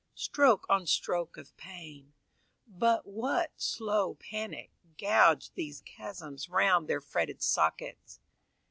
Stroke 0.15 0.65
on 0.67 0.87
stroke 0.87 1.37
of 1.37 1.55
pain, 1.57 2.13
but 2.65 3.05
what 3.05 3.51
slow 3.61 4.15
panic, 4.15 4.71
Gouged 4.97 5.53
these 5.53 5.81
chasms 5.81 6.49
round 6.49 6.87
their 6.87 7.01
fretted 7.01 7.43
sockets? 7.43 8.19